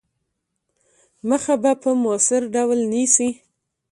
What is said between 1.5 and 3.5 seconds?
به په موثِر ډول نیسي.